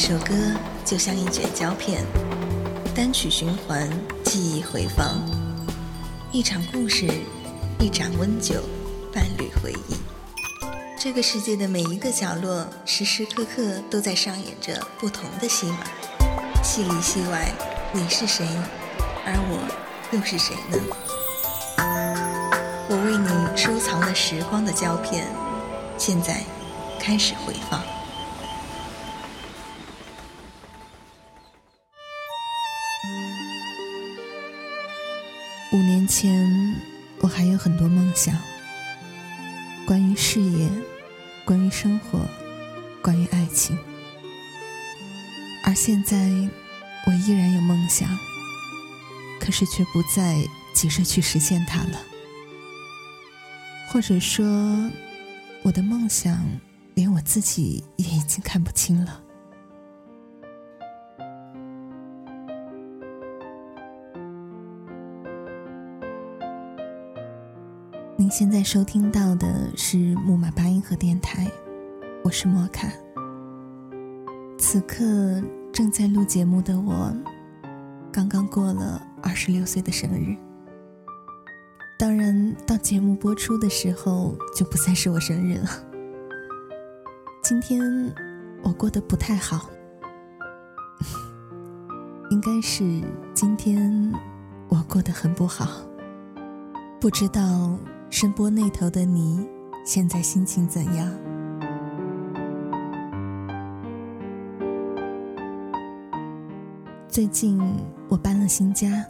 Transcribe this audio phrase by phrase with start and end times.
[0.00, 0.32] 首歌
[0.82, 2.02] 就像一卷胶片，
[2.96, 3.86] 单曲循环，
[4.24, 5.18] 记忆回放；
[6.32, 7.06] 一场故事，
[7.78, 8.62] 一盏温酒，
[9.12, 9.94] 伴侣回忆。
[10.98, 15.84] 这个世界的每一个角落，时时刻刻都在上演着不同的戏码，
[16.64, 17.52] 戏里戏外，
[17.92, 18.46] 你是谁，
[19.26, 19.68] 而我
[20.16, 20.78] 又是谁呢？
[22.88, 25.26] 我为你收藏了时光的胶片，
[25.98, 26.42] 现在
[26.98, 27.82] 开始回放。
[36.10, 36.74] 前，
[37.20, 38.36] 我还有很多梦想，
[39.86, 40.68] 关于事业，
[41.44, 42.18] 关于生活，
[43.00, 43.78] 关于爱情。
[45.62, 46.18] 而现在，
[47.06, 48.08] 我依然有梦想，
[49.38, 50.36] 可是却不再
[50.74, 52.02] 急着去实现它了。
[53.88, 54.44] 或者说，
[55.62, 56.44] 我的梦想
[56.94, 59.22] 连我自己也已经看不清了。
[68.30, 71.50] 现在收听到的是木马八音盒电台，
[72.22, 72.88] 我是莫卡。
[74.56, 75.42] 此刻
[75.72, 77.12] 正在录节目的我，
[78.12, 80.36] 刚刚过了二十六岁的生日。
[81.98, 85.68] 当然，到节目播出的时候就不再是我生日了。
[87.42, 87.82] 今天
[88.62, 89.68] 我过得不太好，
[92.30, 93.02] 应该是
[93.34, 94.14] 今天
[94.68, 95.82] 我过得很不好。
[97.00, 97.76] 不知道
[98.10, 99.46] 声波那头的你
[99.84, 101.08] 现在心情怎样？
[107.08, 107.58] 最近
[108.08, 109.06] 我搬了新家。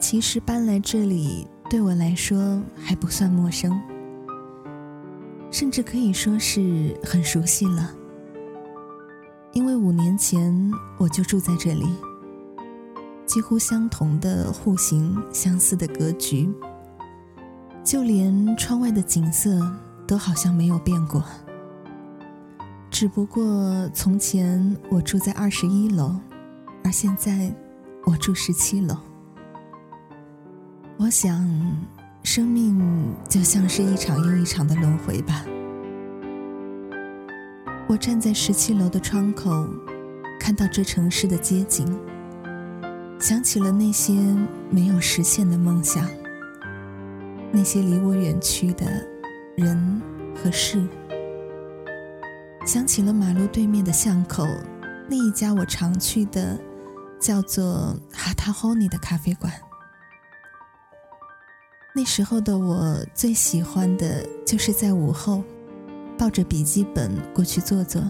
[0.00, 3.78] 其实搬来这里对我来说还不算陌生，
[5.50, 7.94] 甚至可以说是很熟悉了。
[9.52, 11.86] 因为五年前我就住在这里，
[13.26, 16.48] 几乎相同的户型、相似的格局，
[17.88, 19.58] 就连窗外的景色
[20.06, 21.24] 都好像没有变过。
[22.90, 26.14] 只不过从前我住在二十一楼，
[26.84, 27.50] 而现在
[28.04, 28.94] 我住十七楼。
[30.98, 31.48] 我想，
[32.22, 32.78] 生命
[33.26, 35.46] 就像是一场又一场的轮回吧。
[37.88, 39.66] 我站在十七楼的窗口，
[40.38, 41.98] 看到这城市的街景，
[43.18, 44.12] 想起了那些
[44.68, 46.06] 没有实现的梦想，
[47.50, 48.86] 那些离我远去的
[49.56, 50.02] 人
[50.34, 50.86] 和事，
[52.66, 54.46] 想起了马路对面的巷口
[55.08, 56.58] 那一家我常去的，
[57.18, 59.52] 叫做哈塔霍尼的咖啡馆。
[61.94, 65.42] 那时候的我最喜欢的就是在午后，
[66.16, 68.00] 抱着笔记本过去坐坐，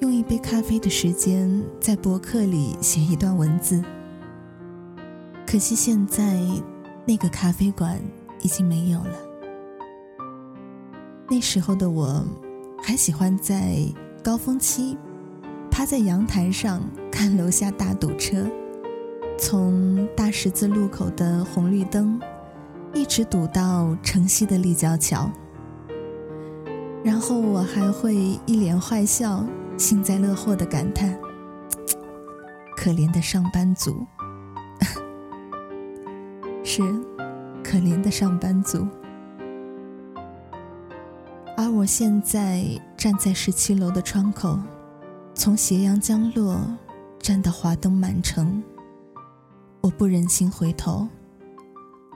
[0.00, 3.84] 用一杯咖啡的时间在博客里写一段文字。
[5.46, 6.40] 可惜现在
[7.06, 7.98] 那个咖啡馆
[8.42, 9.16] 已经没有了。
[11.28, 12.24] 那时候的我，
[12.82, 13.78] 还喜欢在
[14.22, 14.98] 高峰期，
[15.70, 18.46] 趴在阳台上看楼下大堵车，
[19.38, 22.20] 从大十字路口的红绿灯。
[22.94, 25.30] 一直堵到城西的立交桥，
[27.04, 28.14] 然后我还会
[28.46, 29.44] 一脸坏笑、
[29.76, 31.14] 幸灾乐祸的感叹
[32.74, 34.06] ：“可怜的上班族。”
[36.76, 36.82] 是，
[37.64, 38.86] 可怜的上班族。
[41.56, 42.66] 而我现在
[42.98, 44.60] 站在十七楼的窗口，
[45.34, 46.60] 从斜阳将落
[47.18, 48.62] 站到华灯满城，
[49.80, 51.08] 我不忍心回头。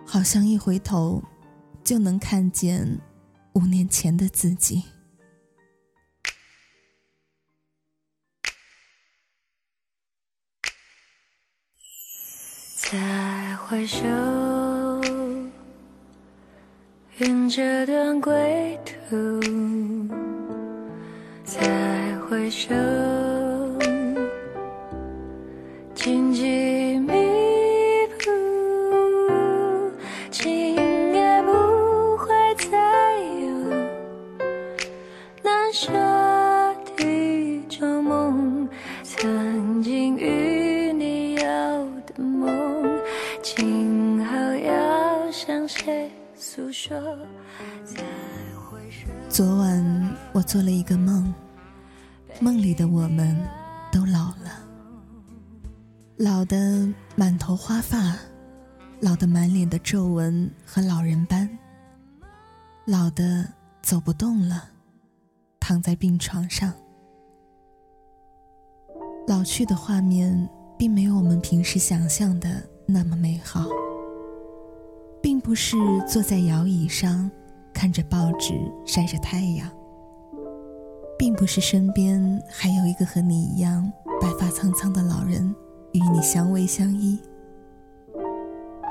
[0.06, 1.22] 好像一回头，
[1.82, 3.00] 就能看见
[3.54, 4.84] 五年前的自己。
[12.90, 14.00] 再回首，
[17.20, 19.40] 跟这段归途
[21.44, 21.60] 再
[22.26, 22.74] 回首
[25.94, 27.12] 荆棘密
[28.18, 28.30] 布
[30.30, 30.74] 今
[31.14, 32.28] 夜不会
[32.70, 33.50] 再有。
[35.42, 36.09] 难受
[50.50, 51.32] 做了一个梦，
[52.40, 53.40] 梦里的我们
[53.92, 54.66] 都老了，
[56.16, 58.16] 老的满头花发，
[58.98, 61.48] 老的满脸的皱纹和老人斑，
[62.84, 63.46] 老的
[63.80, 64.64] 走不动了，
[65.60, 66.74] 躺在病床上。
[69.28, 73.68] 老去的画面并没有我们平时想象的那么美好，
[75.22, 75.76] 并不是
[76.08, 77.30] 坐在摇椅上
[77.72, 78.52] 看着报纸
[78.84, 79.70] 晒着太阳，
[81.20, 85.54] 并不是身边还有一个和你一样白发苍苍的老人
[85.92, 87.20] 与你相偎相依。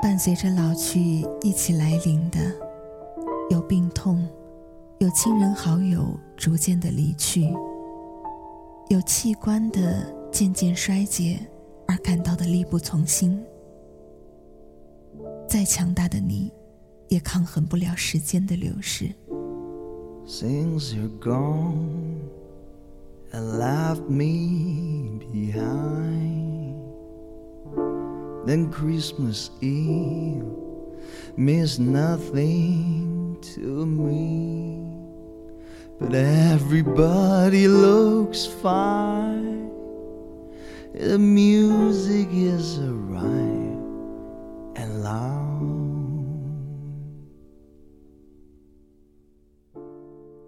[0.00, 2.38] 伴随着老去一起来临的，
[3.50, 4.24] 有病痛，
[5.00, 7.52] 有亲人好友逐渐的离去，
[8.90, 11.36] 有器官的渐渐衰竭
[11.88, 13.44] 而感到的力不从心。
[15.48, 16.52] 再强大的你，
[17.08, 19.12] 也抗衡不了时间的流逝。
[20.38, 22.30] Things are gone
[23.32, 26.80] and left me behind.
[28.46, 30.46] Then Christmas Eve
[31.36, 34.78] means nothing to me.
[35.98, 39.68] But everybody looks fine.
[40.94, 43.78] The music is alright
[44.76, 45.49] and loud.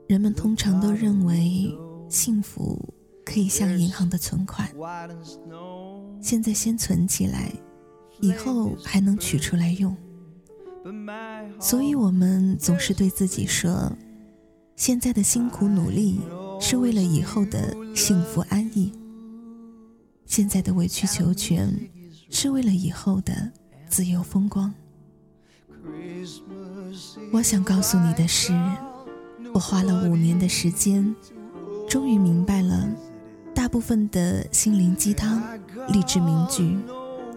[0.07, 1.73] 人们通常都认为
[2.09, 2.79] 幸福
[3.25, 4.69] 可以像银行的存款，
[6.21, 7.51] 现在先存起来，
[8.21, 9.97] 以后还能取出来用。
[11.61, 13.91] 所以，我们总是对自己说：
[14.77, 16.21] 现在的辛苦努力
[16.61, 18.93] 是为了以后的幸福安逸；
[20.27, 21.73] 现在的委曲求全
[22.31, 23.51] 是为了以后的
[23.89, 24.75] 自由风光。
[27.33, 28.53] 我想告诉你的是，
[29.55, 31.15] 我花了五年的时间，
[31.89, 32.89] 终于明白了，
[33.55, 35.43] 大部分的心灵鸡汤、
[35.89, 36.79] 励志名句，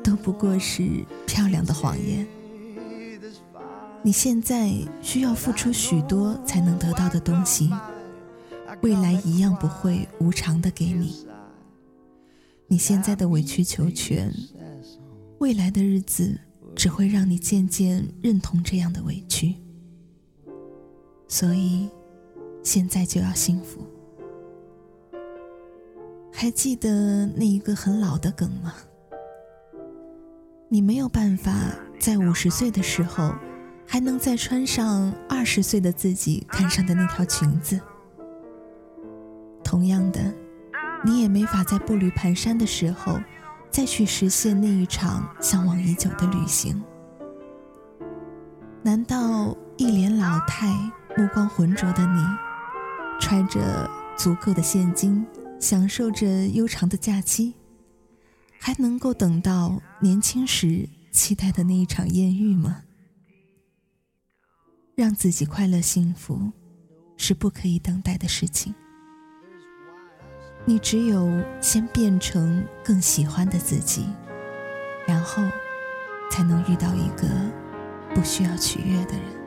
[0.04, 2.26] 都不过是漂亮的谎言。
[4.02, 4.72] 你现在
[5.02, 7.70] 需要付出许多才能得到的东西，
[8.82, 11.26] 未来一样不会无偿的给你。
[12.68, 14.32] 你现在的委曲求全，
[15.40, 16.40] 未来的日子
[16.76, 19.25] 只会让你渐渐认同这样的委屈。
[21.28, 21.90] 所以，
[22.64, 23.82] 现在就要幸福。
[26.32, 28.74] 还记得那一个很老的梗吗？
[30.68, 31.54] 你没有办法
[32.00, 33.34] 在五十岁的时候，
[33.88, 37.80] 还能再穿上二十岁的自己看上的那条裙子。
[39.64, 40.20] 同样的，
[41.04, 43.20] 你也没法在步履蹒跚的时候，
[43.70, 46.84] 再去实现那一场向往已久的旅行。
[48.84, 50.68] 难道一脸老态、
[51.18, 52.22] 目光浑浊的你，
[53.22, 55.26] 揣着足够的现金，
[55.60, 57.54] 享受着悠长的假期，
[58.60, 62.82] 还能够等到年轻时期待的那一场艳遇吗？
[64.94, 66.52] 让自己快乐幸福，
[67.16, 68.76] 是不可以等待的事情。
[70.66, 71.30] 你只有
[71.62, 74.06] 先变成更喜欢的自己，
[75.08, 75.42] 然后
[76.30, 77.26] 才能遇到一个
[78.14, 79.45] 不需要取悦的人。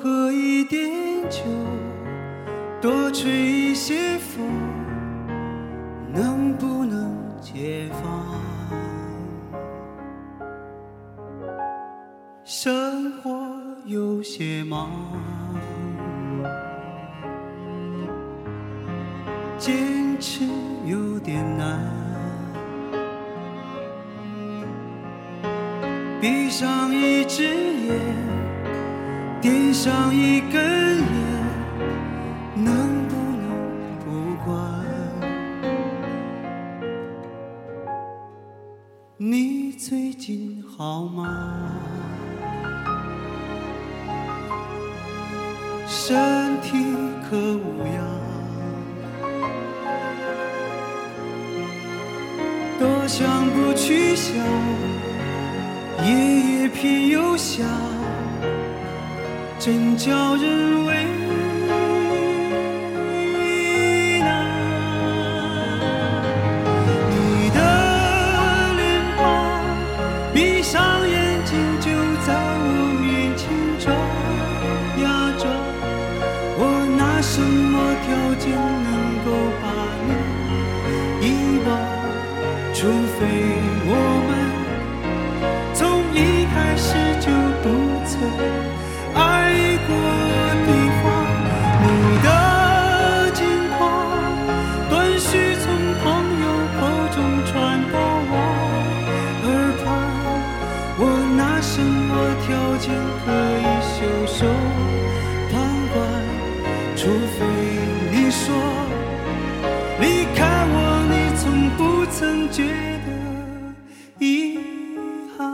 [0.00, 0.88] 喝一点
[1.28, 1.40] 酒，
[2.80, 4.46] 多吹一些风，
[6.12, 8.24] 能不能解放？
[12.44, 13.30] 生活
[13.86, 14.88] 有些忙。
[19.58, 20.44] 坚持
[20.86, 21.80] 有点难，
[26.20, 27.98] 闭上一只眼，
[29.40, 30.60] 点上一根
[30.98, 31.04] 烟，
[32.56, 33.48] 能不能
[34.04, 34.50] 不管？
[39.16, 41.72] 你最近好吗？
[45.86, 46.96] 身体
[47.30, 47.96] 可无恙？
[52.80, 54.34] 多想不去想，
[56.04, 57.66] 夜夜偏又想，
[59.60, 60.94] 真叫人为
[64.20, 64.28] 难。
[67.10, 67.58] 你的
[68.76, 68.80] 脸
[69.16, 69.20] 庞，
[70.32, 71.90] 闭上眼睛就
[72.24, 72.28] 在
[72.60, 72.66] 我
[73.02, 73.42] 面前
[73.80, 73.84] 转
[75.02, 75.04] 呀
[75.38, 75.42] 转，
[76.56, 76.62] 我
[76.96, 77.74] 拿什么
[78.06, 78.06] 条
[78.38, 78.88] 件能
[79.24, 79.28] 够
[79.60, 79.64] 把
[80.06, 80.08] 你
[81.26, 81.28] 遗
[81.66, 81.68] 忘？
[82.72, 82.86] 除
[83.18, 83.20] 非
[112.50, 112.64] 觉
[113.04, 113.74] 得
[114.18, 114.58] 遗
[115.36, 115.46] 憾。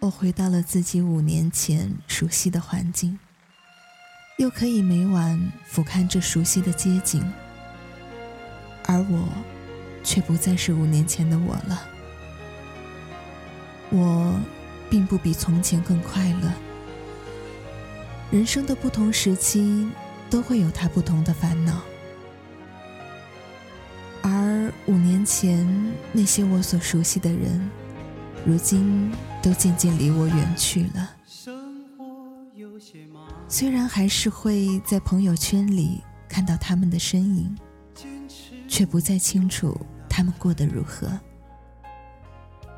[0.00, 3.18] 我回到了自己五年前熟悉的环境，
[4.38, 7.22] 又可以每晚俯瞰这熟悉的街景，
[8.86, 9.28] 而我
[10.02, 11.88] 却不再是五年前的我了。
[13.90, 14.34] 我
[14.90, 16.52] 并不比从前更快乐。
[18.30, 19.88] 人生的不同时期
[20.30, 21.82] 都会有它不同的烦恼，
[24.86, 25.66] 五年前
[26.12, 27.70] 那些我所熟悉的人，
[28.44, 29.12] 如今
[29.42, 31.10] 都渐渐离我远去了。
[33.48, 37.56] 虽然还是会在朋友圈里看到他们的身影，
[38.66, 41.08] 却不再清楚他们过得如何。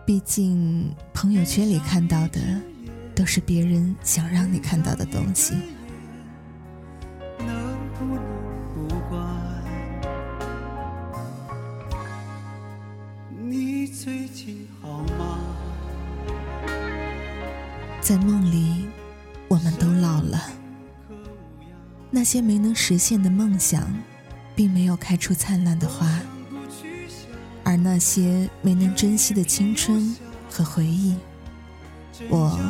[0.07, 2.41] 毕竟，朋友圈里看到的
[3.15, 5.55] 都是别人想让你看到的东西。
[7.39, 8.54] 能不能
[18.05, 18.85] 在梦里，
[19.49, 20.39] 我们都老了。
[22.11, 23.91] 那些没能实现的梦想，
[24.55, 26.21] 并没有开出灿烂的花，
[27.65, 30.15] 而那些没能珍惜的青春
[30.51, 31.17] 和回忆，
[32.29, 32.61] 我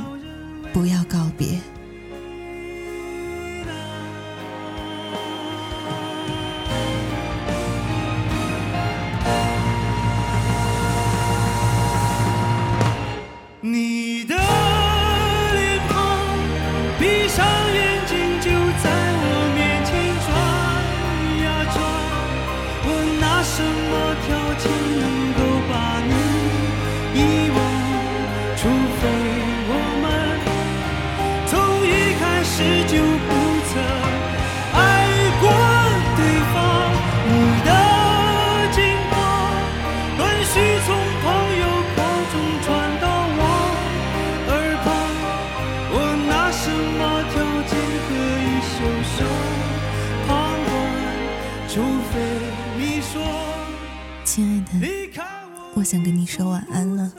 [54.81, 57.12] 离开我，我想跟你说晚安了，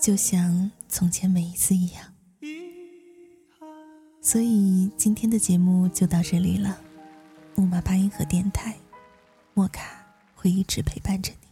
[0.00, 2.04] 就像从前每一次一样。
[4.20, 6.80] 所以今天的节目就到这里了。
[7.54, 8.76] 木马八音盒电台，
[9.54, 10.04] 莫卡
[10.34, 11.45] 会一直陪伴着你。